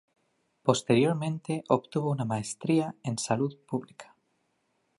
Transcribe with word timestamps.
Posteriormente 0.63 1.63
obtuvo 1.69 2.09
una 2.09 2.25
maestría 2.25 2.95
en 3.03 3.19
Salud 3.19 3.55
Pública. 3.67 4.15